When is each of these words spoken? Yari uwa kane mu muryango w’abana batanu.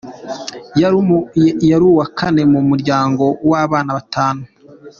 Yari 1.69 1.83
uwa 1.91 2.05
kane 2.17 2.43
mu 2.53 2.59
muryango 2.69 3.23
w’abana 3.49 3.91
batanu. 3.97 4.43